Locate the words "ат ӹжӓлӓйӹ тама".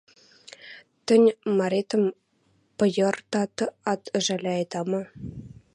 3.91-5.01